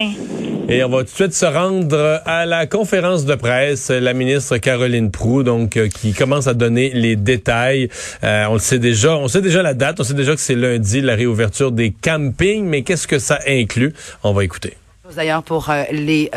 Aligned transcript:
Et 0.00 0.84
on 0.84 0.90
va 0.90 0.98
tout 0.98 1.04
de 1.06 1.08
suite 1.08 1.34
se 1.34 1.44
rendre 1.44 2.22
à 2.24 2.46
la 2.46 2.68
conférence 2.68 3.24
de 3.24 3.34
presse, 3.34 3.90
la 3.90 4.12
ministre 4.12 4.56
Caroline 4.58 5.10
Prou, 5.10 5.42
donc 5.42 5.76
euh, 5.76 5.88
qui 5.88 6.12
commence 6.12 6.46
à 6.46 6.54
donner 6.54 6.90
les 6.90 7.16
détails. 7.16 7.88
Euh, 8.22 8.46
on 8.48 8.52
le 8.52 8.60
sait 8.60 8.78
déjà, 8.78 9.16
on 9.16 9.26
sait 9.26 9.40
déjà 9.40 9.60
la 9.60 9.74
date, 9.74 9.98
on 9.98 10.04
sait 10.04 10.14
déjà 10.14 10.36
que 10.36 10.40
c'est 10.40 10.54
lundi 10.54 11.00
la 11.00 11.16
réouverture 11.16 11.72
des 11.72 11.90
campings, 11.90 12.64
mais 12.64 12.82
qu'est-ce 12.82 13.08
que 13.08 13.18
ça 13.18 13.40
inclut? 13.48 13.92
On 14.22 14.32
va 14.32 14.44
écouter. 14.44 14.76
D'ailleurs 15.16 15.42
pour 15.42 15.68
euh, 15.68 15.82
les 15.90 16.30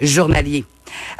journaliers. 0.00 0.64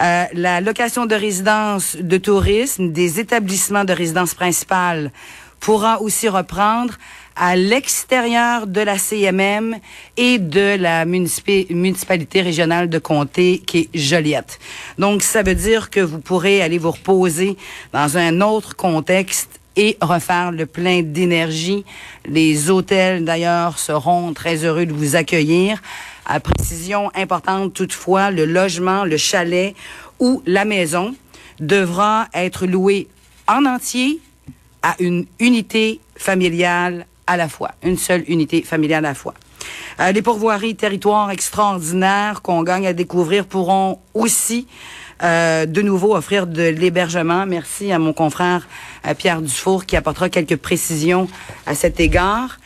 la 0.01 0.61
location 0.61 1.07
de 1.07 1.15
résidence 1.15 1.97
de 2.01 2.17
tourisme 2.17 2.91
des 2.91 3.21
établissements 3.21 3.85
de 3.85 3.93
résidence 3.93 4.35
principale 4.35 5.13
pourra 5.61 6.01
aussi 6.01 6.29
reprendre 6.29 6.95
à 7.37 7.55
l'extérieur 7.55 8.67
de 8.67 8.81
la 8.81 8.99
CMM 8.99 9.77
et 10.17 10.39
de 10.39 10.77
la 10.81 11.05
municipalité 11.05 12.41
régionale 12.41 12.89
de 12.89 12.99
comté 12.99 13.63
qui 13.65 13.79
est 13.79 13.99
Joliette. 13.99 14.59
Donc, 14.99 15.23
ça 15.23 15.43
veut 15.43 15.55
dire 15.55 15.91
que 15.91 16.01
vous 16.01 16.19
pourrez 16.19 16.63
aller 16.63 16.79
vous 16.79 16.93
reposer 16.93 17.57
dans 17.93 18.17
un 18.17 18.41
autre 18.41 18.75
contexte 18.75 19.61
et 19.77 19.99
refaire 20.01 20.51
le 20.51 20.65
plein 20.65 21.03
d'énergie. 21.03 21.85
Les 22.25 22.71
hôtels, 22.71 23.25
d'ailleurs, 23.25 23.79
seront 23.79 24.33
très 24.33 24.65
heureux 24.65 24.87
de 24.87 24.93
vous 24.93 25.17
accueillir. 25.17 25.83
À 26.25 26.41
précision 26.41 27.11
importante 27.15 27.75
toutefois, 27.75 28.31
le 28.31 28.47
logement, 28.47 29.05
le 29.05 29.19
chalet 29.19 29.75
ou 30.19 30.43
la 30.47 30.65
maison 30.65 31.15
devra 31.61 32.29
être 32.33 32.67
loué 32.67 33.09
en 33.47 33.67
entier 33.67 34.21
à 34.87 34.95
une 35.01 35.27
unité 35.41 35.99
familiale 36.17 37.07
à 37.27 37.37
la 37.37 37.49
fois, 37.49 37.73
une 37.83 37.99
seule 37.99 38.23
unité 38.29 38.63
familiale 38.63 39.05
à 39.05 39.09
la 39.09 39.15
fois. 39.17 39.35
Euh, 39.99 40.13
les 40.13 40.23
pourvoiries 40.23 40.77
territoires 40.77 41.33
extraordinaires 41.33 42.41
qu'on 42.41 42.63
gagne 42.63 42.87
à 42.87 42.93
découvrir 42.93 43.47
pourront 43.47 43.99
aussi 44.15 44.69
euh, 45.25 45.67
de 45.67 45.83
nouveau 45.83 46.15
offrir 46.15 46.47
de 46.47 46.63
l'hébergement. 46.63 47.47
Merci 47.47 47.91
à 47.91 47.99
mon 47.99 48.13
confrère 48.13 48.69
euh, 49.09 49.15
Pierre 49.15 49.43
Dufour 49.43 49.87
qui 49.87 49.97
apportera 49.97 50.29
quelques 50.29 50.57
précisions 50.57 51.27
à 51.67 51.75
cet 51.75 51.99
égard. 51.99 52.59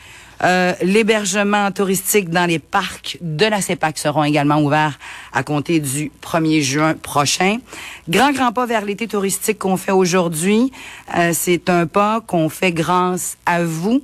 Euh, 0.43 0.73
l'hébergement 0.81 1.71
touristique 1.71 2.29
dans 2.29 2.45
les 2.45 2.59
parcs 2.59 3.17
de 3.21 3.45
la 3.45 3.61
CEPAC 3.61 3.97
seront 3.97 4.23
également 4.23 4.61
ouverts 4.61 4.97
à 5.33 5.43
compter 5.43 5.79
du 5.79 6.11
1er 6.21 6.61
juin 6.61 6.93
prochain. 6.95 7.57
Grand, 8.09 8.31
grand 8.31 8.51
pas 8.51 8.65
vers 8.65 8.83
l'été 8.83 9.07
touristique 9.07 9.59
qu'on 9.59 9.77
fait 9.77 9.91
aujourd'hui. 9.91 10.71
Euh, 11.15 11.31
c'est 11.33 11.69
un 11.69 11.85
pas 11.85 12.21
qu'on 12.21 12.49
fait 12.49 12.71
grâce 12.71 13.37
à 13.45 13.63
vous, 13.63 14.01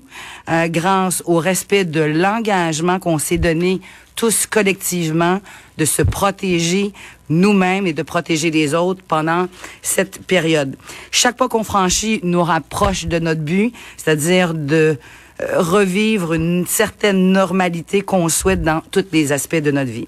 euh, 0.50 0.68
grâce 0.68 1.24
au 1.26 1.38
respect 1.38 1.86
de 1.86 2.02
l'engagement 2.02 3.00
qu'on 3.00 3.18
s'est 3.18 3.38
donné 3.38 3.82
tous 4.16 4.48
collectivement 4.48 5.42
de 5.78 5.86
se 5.86 6.02
protéger 6.02 6.92
nous-mêmes 7.30 7.86
et 7.86 7.94
de 7.94 8.02
protéger 8.02 8.52
les 8.52 8.74
autres 8.74 9.02
pendant 9.08 9.48
cette 9.82 10.26
période. 10.26 10.76
Chaque 11.12 11.38
pas 11.38 11.48
qu'on 11.48 11.64
franchit 11.64 12.20
nous 12.24 12.44
rapproche 12.44 13.06
de 13.06 13.20
notre 13.20 13.42
but, 13.42 13.74
c'est-à-dire 13.96 14.54
de 14.54 14.98
revivre 15.40 16.34
une 16.34 16.66
certaine 16.66 17.32
normalité 17.32 18.02
qu'on 18.02 18.30
souhaite 18.30 18.62
dans 18.62 18.82
tous 18.92 19.06
les 19.12 19.32
aspects 19.32 19.56
de 19.56 19.72
notre 19.72 19.92
vie. 19.92 20.08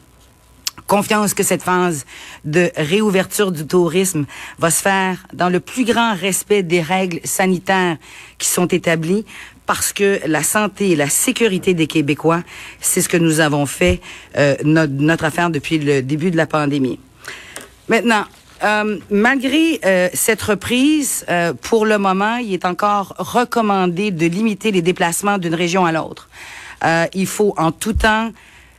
Confiance 0.87 1.35
que 1.35 1.43
cette 1.43 1.61
phase 1.61 2.05
de 2.45 2.71
réouverture 2.75 3.51
du 3.51 3.67
tourisme 3.67 4.25
va 4.57 4.71
se 4.71 4.81
faire 4.81 5.19
dans 5.33 5.49
le 5.49 5.59
plus 5.59 5.85
grand 5.85 6.15
respect 6.15 6.63
des 6.63 6.81
règles 6.81 7.19
sanitaires 7.23 7.97
qui 8.39 8.47
sont 8.47 8.65
établies 8.65 9.23
parce 9.67 9.93
que 9.93 10.19
la 10.25 10.41
santé 10.41 10.89
et 10.89 10.95
la 10.95 11.07
sécurité 11.07 11.75
des 11.75 11.85
Québécois, 11.85 12.41
c'est 12.81 13.01
ce 13.01 13.09
que 13.09 13.17
nous 13.17 13.39
avons 13.39 13.67
fait 13.67 14.01
euh, 14.35 14.55
notre, 14.63 14.93
notre 14.93 15.25
affaire 15.25 15.51
depuis 15.51 15.77
le 15.77 16.01
début 16.01 16.31
de 16.31 16.37
la 16.37 16.47
pandémie. 16.47 16.99
Maintenant, 17.87 18.25
euh, 18.63 18.97
malgré 19.09 19.79
euh, 19.85 20.09
cette 20.13 20.41
reprise, 20.41 21.25
euh, 21.29 21.53
pour 21.53 21.85
le 21.85 21.97
moment, 21.97 22.37
il 22.37 22.53
est 22.53 22.65
encore 22.65 23.13
recommandé 23.17 24.11
de 24.11 24.25
limiter 24.25 24.71
les 24.71 24.81
déplacements 24.81 25.37
d'une 25.37 25.55
région 25.55 25.85
à 25.85 25.91
l'autre. 25.91 26.29
il 27.13 27.27
faut 27.27 27.53
en 27.57 27.71
tout 27.71 27.93
temps 27.93 28.31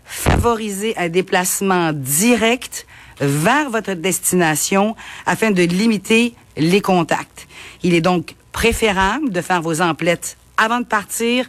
favoriser 0.04 0.96
un 0.96 1.08
déplacement 1.08 1.92
direct 1.92 2.86
vers 3.20 3.68
votre 3.70 3.92
destination 3.92 4.96
afin 5.26 5.50
de 5.50 5.62
limiter 5.62 6.34
les 6.56 6.80
contacts. 6.80 7.46
Il 7.82 7.94
est 7.94 8.00
donc 8.00 8.34
préférable 8.52 9.30
de 9.30 9.40
faire 9.40 9.62
vos 9.62 9.80
emplettes 9.80 10.36
avant 10.56 10.80
de 10.80 10.86
partir 10.86 11.48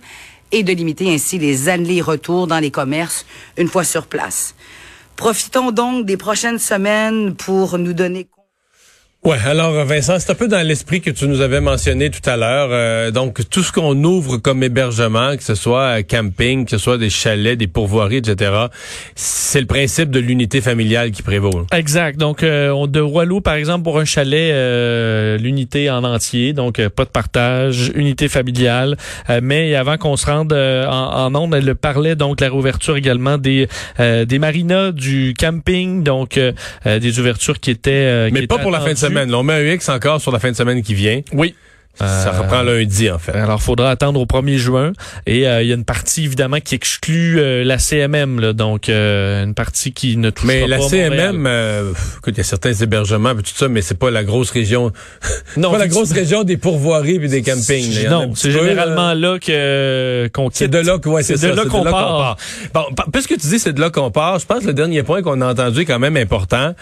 et 0.52 0.64
de 0.64 0.74
limiter 0.74 1.14
ainsi 1.14 1.40
les 1.40 1.70
allers-retours 1.70 2.48
dans 2.48 2.60
les 2.60 2.72
commerces 2.72 3.26
une 3.58 3.68
fois 3.68 3.86
sur 3.86 4.08
place. 4.08 4.54
Profitons 5.16 5.72
donc 5.72 6.06
des 6.06 6.18
prochaines 6.18 6.60
semaines 6.60 7.36
pour 7.36 7.78
nous 7.78 7.94
donner 7.94 8.28
Ouais, 9.24 9.38
alors 9.46 9.86
Vincent, 9.86 10.18
c'est 10.18 10.32
un 10.32 10.36
peu 10.36 10.48
dans 10.48 10.66
l'esprit 10.66 11.00
que 11.00 11.12
tu 11.12 11.28
nous 11.28 11.42
avais 11.42 11.62
mentionné 11.62 12.10
tout 12.10 12.28
à 12.28 12.38
l'heure. 12.38 12.70
Euh, 12.72 13.12
donc 13.12 13.48
tout 13.52 13.62
ce 13.62 13.72
qu'on 13.72 14.04
ouvre 14.04 14.38
comme 14.38 14.64
hébergement, 14.64 15.38
que 15.38 15.44
ce 15.44 15.54
soit 15.54 16.00
euh, 16.00 16.02
camping, 16.02 16.66
que 16.66 16.72
ce 16.72 16.80
soit 16.80 16.98
des 16.98 17.12
chalets, 17.12 17.56
des 17.56 17.68
pourvoiries, 17.68 18.18
etc. 18.18 18.52
C'est 19.14 19.62
le 19.62 19.68
principe 19.68 20.10
de 20.10 20.20
l'unité 20.20 20.60
familiale 20.60 21.12
qui 21.12 21.22
prévaut. 21.22 21.68
Exact. 21.72 22.20
Donc 22.20 22.42
euh, 22.42 22.72
on 22.72 22.88
de 22.88 23.00
Walou, 23.00 23.42
par 23.42 23.54
exemple, 23.54 23.84
pour 23.84 24.00
un 24.00 24.06
chalet, 24.06 25.40
l'unité 25.40 25.92
en 25.92 26.04
entier, 26.04 26.54
donc 26.54 26.82
pas 26.88 27.06
de 27.06 27.12
partage, 27.12 27.92
unité 27.94 28.28
familiale. 28.28 28.98
mais 29.44 29.76
avant 29.76 29.98
qu'on 29.98 30.16
se 30.18 30.26
rende 30.26 30.52
en, 30.52 31.28
en 31.28 31.36
onde, 31.36 31.54
elle 31.54 31.76
parlait 31.76 32.16
donc 32.16 32.42
la 32.42 32.48
réouverture 32.48 32.98
également 32.98 33.38
des 33.38 33.68
des 34.00 34.40
marinas, 34.40 34.92
du 34.94 35.36
camping, 35.40 36.02
donc 36.02 36.40
des 36.86 37.20
ouvertures 37.20 37.60
qui 37.60 37.70
étaient. 37.70 38.32
mais 38.32 38.48
pas 38.48 38.58
pour 38.58 38.72
la 38.72 38.80
fin 38.80 38.94
de 38.94 38.98
semaine 38.98 39.11
on 39.18 39.44
met 39.44 39.54
un 39.54 39.74
X 39.74 39.90
encore 39.90 40.22
sur 40.22 40.32
la 40.32 40.40
fin 40.40 40.52
de 40.52 40.56
semaine 40.56 40.82
qui 40.82 40.94
vient. 40.94 41.22
Oui. 41.34 41.56
Ça 41.96 42.32
reprend 42.32 42.64
lundi, 42.64 43.10
en 43.10 43.20
fait. 43.20 43.34
Alors, 43.34 43.62
faudra 43.62 43.92
attendre 43.92 44.20
au 44.20 44.26
1er 44.26 44.58
juin. 44.58 44.94
Et 45.28 45.48
euh, 45.48 45.62
il 45.62 45.70
y 45.70 45.72
a 45.72 45.76
une 45.76 45.86
partie, 45.86 46.24
évidemment, 46.24 46.60
qui 46.60 46.74
exclut 46.74 47.40
euh, 47.40 47.64
la 47.64 47.78
CMM. 47.78 48.40
Là, 48.40 48.54
donc, 48.54 48.90
euh, 48.90 49.44
une 49.44 49.54
partie 49.54 49.92
qui 49.92 50.18
ne 50.18 50.30
touche 50.30 50.48
mais 50.48 50.62
pas 50.62 50.68
la 50.68 50.80
CMM, 50.80 51.48
écoute, 52.18 52.34
il 52.34 52.38
y 52.38 52.42
a 52.42 52.44
certains 52.44 52.74
hébergements 52.74 53.32
et 53.32 53.44
tout 53.44 53.56
ça, 53.56 53.68
mais 53.68 53.82
c'est 53.82 53.98
pas 53.98 54.10
la 54.10 54.24
grosse 54.24 54.52
région. 54.52 54.92
non, 55.58 55.72
pas 55.72 55.78
la 55.78 55.88
grosse 55.88 56.12
région 56.12 56.44
des 56.44 56.58
pourvoiries 56.58 57.16
et 57.16 57.28
des 57.28 57.42
campings. 57.42 58.08
non, 58.10 58.32
c'est 58.36 58.52
généralement 58.52 59.14
là 59.14 59.38
que 59.38 60.30
qu'on 60.34 60.50
C'est 60.52 60.70
de 60.70 60.80
là 60.80 60.98
que 60.98 61.10
c'est 61.22 61.42
de 61.42 61.56
là 61.56 61.66
qu'on 61.66 61.84
part. 61.84 62.38
Bon, 62.74 62.86
puisque 63.12 63.38
tu 63.38 63.48
dis 63.48 63.60
c'est 63.60 63.74
de 63.74 63.82
là 63.82 63.90
qu'on 63.90 64.12
part, 64.12 64.40
je 64.40 64.46
pense 64.46 64.62
que 64.62 64.68
le 64.68 64.74
dernier 64.74 65.04
point 65.04 65.22
qu'on 65.22 65.42
a 65.42 65.52
entendu 65.52 65.82
est 65.82 65.86
quand 65.86 66.00
même 66.00 66.18
important 66.18 66.74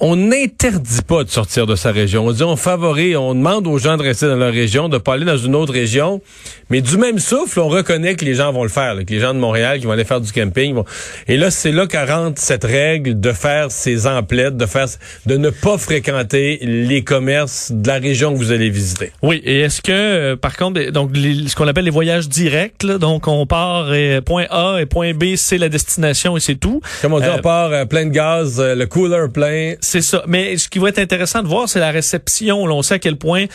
on 0.00 0.16
n'interdit 0.16 1.02
pas 1.06 1.22
de 1.22 1.30
sortir 1.30 1.66
de 1.66 1.76
sa 1.76 1.92
région. 1.92 2.26
On 2.26 2.32
dit 2.32 2.42
on 2.42 2.56
favorise, 2.56 3.16
on 3.16 3.34
demande 3.34 3.66
aux 3.66 3.78
gens 3.78 3.96
de 3.96 4.02
rester 4.02 4.26
dans 4.26 4.36
leur 4.36 4.52
région, 4.52 4.88
de 4.88 4.98
pas 4.98 5.14
aller 5.14 5.24
dans 5.24 5.36
une 5.36 5.54
autre 5.54 5.72
région. 5.72 6.20
Mais 6.68 6.80
du 6.80 6.96
même 6.96 7.18
souffle, 7.18 7.60
on 7.60 7.68
reconnaît 7.68 8.16
que 8.16 8.24
les 8.24 8.34
gens 8.34 8.52
vont 8.52 8.64
le 8.64 8.68
faire, 8.68 8.96
que 8.96 9.12
les 9.12 9.20
gens 9.20 9.34
de 9.34 9.38
Montréal 9.38 9.78
qui 9.78 9.86
vont 9.86 9.92
aller 9.92 10.04
faire 10.04 10.20
du 10.20 10.32
camping. 10.32 10.82
Et 11.28 11.36
là, 11.36 11.50
c'est 11.50 11.70
là 11.70 11.86
qu'à 11.86 12.06
rentre 12.06 12.40
cette 12.40 12.64
règle 12.64 13.20
de 13.20 13.32
faire 13.32 13.70
ses 13.70 14.06
emplettes, 14.06 14.56
de 14.56 14.66
faire, 14.66 14.88
de 15.26 15.36
ne 15.36 15.50
pas 15.50 15.78
fréquenter 15.78 16.58
les 16.62 17.04
commerces 17.04 17.70
de 17.70 17.86
la 17.86 17.98
région 17.98 18.32
que 18.32 18.38
vous 18.38 18.50
allez 18.50 18.70
visiter. 18.70 19.12
Oui. 19.22 19.40
Et 19.44 19.60
est-ce 19.60 19.80
que, 19.80 19.92
euh, 19.92 20.36
par 20.36 20.56
contre, 20.56 20.90
donc 20.90 21.10
ce 21.14 21.54
qu'on 21.54 21.68
appelle 21.68 21.84
les 21.84 21.90
voyages 21.90 22.28
directs, 22.28 22.84
donc 22.84 23.28
on 23.28 23.46
part 23.46 23.94
et 23.94 24.20
point 24.22 24.46
A 24.50 24.78
et 24.80 24.86
point 24.86 25.14
B, 25.14 25.36
c'est 25.36 25.58
la 25.58 25.68
destination 25.68 26.36
et 26.36 26.40
c'est 26.40 26.56
tout. 26.56 26.80
Comme 27.02 27.12
on 27.12 27.20
dit, 27.20 27.28
on 27.28 27.38
euh, 27.38 27.42
part 27.42 27.72
euh, 27.72 27.84
plein 27.84 28.06
de 28.06 28.10
gaz, 28.10 28.60
le 28.60 28.86
cooler 28.86 29.26
plein 29.32 29.74
c'est 29.84 30.02
ça. 30.02 30.24
Mais 30.26 30.56
ce 30.56 30.68
qui 30.68 30.78
va 30.78 30.88
être 30.88 30.98
intéressant 30.98 31.42
de 31.42 31.48
voir, 31.48 31.68
c'est 31.68 31.80
la 31.80 31.90
réception. 31.90 32.64
on 32.64 32.82
sait 32.82 32.94
à 32.94 32.98
quel 32.98 33.16
point 33.16 33.46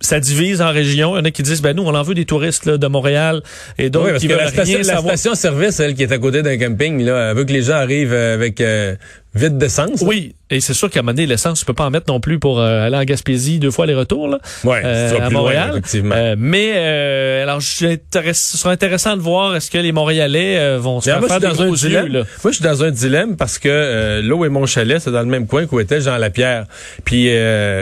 ça 0.00 0.20
divise 0.20 0.60
en 0.60 0.70
régions. 0.70 1.16
Il 1.16 1.20
y 1.20 1.22
en 1.22 1.24
a 1.24 1.30
qui 1.30 1.42
disent, 1.42 1.62
ben 1.62 1.74
nous, 1.74 1.82
on 1.82 1.94
en 1.94 2.02
veut 2.02 2.14
des 2.14 2.24
touristes 2.24 2.66
là, 2.66 2.76
de 2.76 2.86
Montréal 2.86 3.42
et 3.78 3.90
d'autres 3.90 4.12
oui, 4.12 4.18
qui 4.18 4.28
veulent 4.28 4.38
la 4.38 4.48
station, 4.48 4.78
La 4.78 5.00
station-service, 5.00 5.80
elle 5.80 5.94
qui 5.94 6.02
est 6.02 6.12
à 6.12 6.18
côté 6.18 6.42
d'un 6.42 6.58
camping, 6.58 7.02
là, 7.02 7.30
elle 7.30 7.36
veut 7.36 7.44
que 7.44 7.52
les 7.52 7.62
gens 7.62 7.74
arrivent 7.74 8.12
euh, 8.12 8.34
avec 8.34 8.60
euh, 8.60 8.94
vide 9.36 9.58
d'essence. 9.58 10.02
Oui, 10.02 10.34
et 10.48 10.60
c'est 10.60 10.74
sûr 10.74 10.90
qu'à 10.90 11.00
un 11.00 11.02
moment 11.02 11.12
donné, 11.12 11.26
l'essence, 11.26 11.60
tu 11.60 11.64
peux 11.64 11.74
pas 11.74 11.84
en 11.84 11.90
mettre 11.90 12.10
non 12.10 12.20
plus 12.20 12.38
pour 12.38 12.60
euh, 12.60 12.86
aller 12.86 12.96
en 12.96 13.04
Gaspésie 13.04 13.58
deux 13.58 13.70
fois 13.70 13.86
les 13.86 13.94
retours 13.94 14.28
là, 14.28 14.38
ouais, 14.64 14.80
euh, 14.84 15.20
à 15.20 15.30
Montréal. 15.30 15.68
Loin, 15.68 15.78
effectivement. 15.78 16.14
Euh, 16.16 16.36
mais 16.38 16.72
euh, 16.76 17.42
alors, 17.42 17.60
ce 17.60 17.98
sera 18.32 18.70
intéressant 18.70 19.16
de 19.16 19.22
voir 19.22 19.56
est-ce 19.56 19.70
que 19.70 19.78
les 19.78 19.92
Montréalais 19.92 20.78
vont 20.78 21.00
se 21.00 21.10
faire, 21.10 21.20
moi, 21.20 21.28
faire 21.28 21.40
dans 21.40 21.62
un 21.62 21.72
dilemme. 21.72 22.12
Moi, 22.12 22.24
je 22.44 22.50
suis 22.50 22.64
dans 22.64 22.84
un 22.84 22.90
dilemme 22.90 23.36
parce 23.36 23.58
que 23.58 24.20
l'eau 24.22 24.44
et 24.44 24.48
mon 24.48 24.66
chalet, 24.66 25.00
c'est 25.00 25.10
dans 25.10 25.20
le 25.20 25.26
même 25.26 25.46
coin 25.46 25.66
qu'où 25.66 25.80
était 25.80 26.00
Jean 26.00 26.16
Lapierre. 26.16 26.66
Puis 27.04 27.28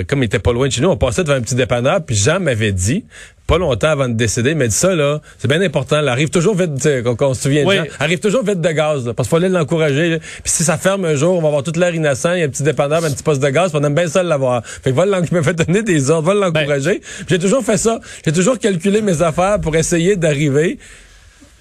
comme 0.09 0.23
il 0.23 0.27
était 0.27 0.39
pas 0.39 0.53
loin 0.53 0.67
de 0.67 0.73
chez 0.73 0.81
nous, 0.81 0.89
on 0.89 0.97
passait 0.97 1.23
devant 1.23 1.37
un 1.37 1.43
petit 1.43 1.55
dépanneur, 1.55 2.05
puis 2.05 2.17
Jean 2.17 2.41
m'avait 2.41 2.73
dit, 2.73 3.05
pas 3.47 3.59
longtemps 3.59 3.89
avant 3.89 4.09
de 4.09 4.15
décéder, 4.15 4.55
mais 4.55 4.71
ça, 4.71 4.95
là, 4.95 5.21
c'est 5.39 5.49
bien 5.49 5.61
important. 5.61 5.99
Elle 5.99 6.09
arrive 6.09 6.31
toujours 6.31 6.57
vite, 6.57 6.71
qu'on 7.17 7.35
se 7.35 7.43
souvient 7.43 7.65
de 7.65 7.89
arrive 8.01 8.21
toujours 8.21 8.43
vite 8.45 8.61
de 8.61 8.71
gaz, 8.71 9.13
parce 9.17 9.29
qu'il 9.29 9.39
fallait 9.39 9.49
l'encourager. 9.49 10.19
Puis 10.19 10.53
si 10.53 10.65
ça 10.65 10.79
ferme 10.79 11.05
un 11.05 11.15
jour, 11.15 11.37
on 11.37 11.43
va 11.43 11.49
avoir 11.49 11.63
toute 11.63 11.77
l'air 11.77 11.95
innocent, 11.95 12.33
il 12.33 12.41
y 12.41 12.43
a 12.43 12.47
un 12.47 12.49
petit 12.49 12.63
dépanneur, 12.63 13.05
un 13.05 13.11
petit 13.11 13.23
poste 13.23 13.43
de 13.43 13.49
gaz, 13.51 13.73
on 13.75 13.83
aime 13.85 13.95
bien 13.95 14.09
ça 14.09 14.23
l'avoir. 14.23 14.65
Fait 14.65 14.91
que 14.91 14.95
voilà, 14.95 15.21
me 15.33 15.43
fait 15.43 15.55
donner 15.55 15.83
des 15.83 16.11
ordres, 16.11 16.29
va 16.29 16.35
l'encourager. 16.35 17.01
Ben. 17.01 17.27
J'ai 17.29 17.39
toujours 17.39 17.65
fait 17.65 17.77
ça. 17.77 18.01
J'ai 18.25 18.33
toujours 18.33 18.59
calculé 18.59 19.03
mes 19.03 19.23
affaires 19.23 19.61
pour 19.61 19.77
essayer 19.77 20.17
d'arriver. 20.17 20.79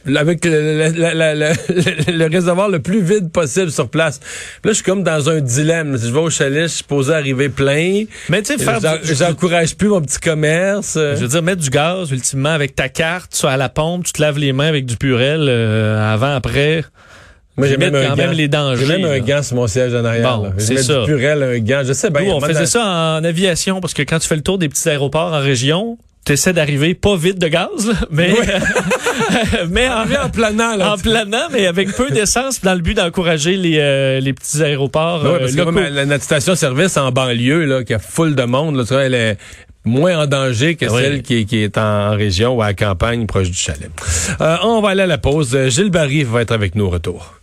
Avec 0.05 0.43
le, 0.45 0.89
le, 2.11 2.27
réservoir 2.27 2.69
le 2.69 2.79
plus 2.79 3.01
vide 3.01 3.31
possible 3.31 3.71
sur 3.71 3.89
place. 3.89 4.19
Là, 4.63 4.71
je 4.71 4.73
suis 4.73 4.83
comme 4.83 5.03
dans 5.03 5.29
un 5.29 5.39
dilemme. 5.39 5.97
Si 5.97 6.07
je 6.07 6.13
vais 6.13 6.19
au 6.19 6.29
chalet, 6.29 6.63
je 6.63 6.67
suis 6.67 6.77
supposé 6.79 7.13
arriver 7.13 7.49
plein. 7.49 8.03
Mais 8.29 8.41
tu 8.41 8.57
sais, 8.57 8.63
faire 8.63 8.79
J'encourage 9.03 9.75
plus 9.75 9.89
mon 9.89 10.01
petit 10.01 10.19
commerce. 10.19 10.93
Je 10.95 11.19
veux 11.19 11.27
dire, 11.27 11.41
mettre 11.41 11.61
du 11.61 11.69
gaz, 11.69 12.11
ultimement, 12.11 12.49
avec 12.49 12.75
ta 12.75 12.89
carte, 12.89 13.37
tu 13.39 13.45
à 13.45 13.57
la 13.57 13.69
pompe, 13.69 14.05
tu 14.05 14.13
te 14.13 14.21
laves 14.21 14.37
les 14.37 14.53
mains 14.53 14.67
avec 14.67 14.85
du 14.85 14.97
purel 14.97 15.45
euh, 15.47 16.13
avant, 16.13 16.33
après. 16.35 16.83
Moi, 17.55 17.67
j'ai 17.67 17.77
même, 17.77 17.93
quand 17.93 18.15
même 18.15 18.31
les 18.31 18.47
dangers. 18.47 18.85
J'ai 18.85 18.97
même 18.97 19.05
un 19.05 19.19
gant 19.19 19.43
sur 19.43 19.55
mon 19.55 19.67
siège 19.67 19.93
en 19.93 20.03
arrière. 20.03 20.37
Bon, 20.37 20.53
c'est 20.57 20.81
ça. 20.81 21.01
Du 21.01 21.05
purel, 21.05 21.43
un 21.43 21.59
gant. 21.59 21.83
Je 21.85 21.93
sais 21.93 22.09
bien. 22.09 22.23
Nous, 22.23 22.31
on 22.31 22.41
faisait 22.41 22.65
ça 22.65 22.83
en 22.83 23.23
aviation 23.23 23.79
parce 23.79 23.93
que 23.93 24.01
quand 24.01 24.19
tu 24.19 24.27
fais 24.27 24.35
le 24.35 24.41
tour 24.41 24.57
des 24.57 24.69
petits 24.69 24.89
aéroports 24.89 25.33
en 25.33 25.39
région, 25.39 25.97
t'essaies 26.25 26.53
d'arriver 26.53 26.93
pas 26.93 27.15
vite 27.15 27.39
de 27.39 27.47
gaz, 27.47 27.93
mais 28.09 28.33
mais 29.69 29.89
en, 29.89 30.03
en 30.03 30.29
planant 30.29 30.75
là, 30.75 30.93
en 30.93 30.97
planant, 30.97 31.49
mais 31.51 31.67
avec 31.67 31.93
peu 31.93 32.09
d'essence 32.09 32.61
dans 32.61 32.73
le 32.73 32.81
but 32.81 32.95
d'encourager 32.95 33.57
les, 33.57 33.77
euh, 33.79 34.19
les 34.19 34.33
petits 34.33 34.61
aéroports. 34.61 35.23
Ouais, 35.23 35.39
parce 35.39 35.55
que 35.55 36.03
notre 36.05 36.23
station-service 36.23 36.97
en 36.97 37.11
banlieue 37.11 37.65
là, 37.65 37.83
qui 37.83 37.93
a 37.93 37.99
full 37.99 38.35
de 38.35 38.43
monde, 38.43 38.77
là, 38.77 38.83
tu 38.83 38.93
vois, 38.93 39.03
elle 39.03 39.15
est 39.15 39.37
moins 39.85 40.23
en 40.23 40.27
danger 40.27 40.75
que 40.75 40.87
celle 40.87 41.21
qui, 41.21 41.45
qui, 41.45 41.57
est 41.57 41.77
en 41.77 42.11
région 42.11 42.55
ou 42.55 42.61
à 42.61 42.67
la 42.67 42.73
campagne 42.73 43.25
proche 43.25 43.49
du 43.49 43.57
chalet. 43.57 43.91
Euh, 44.39 44.57
on 44.63 44.81
va 44.81 44.89
aller 44.89 45.01
à 45.03 45.07
la 45.07 45.17
pause. 45.17 45.57
Gilles 45.67 45.89
Barry 45.89 46.23
va 46.23 46.41
être 46.41 46.51
avec 46.51 46.75
nous 46.75 46.85
au 46.85 46.89
retour. 46.89 47.33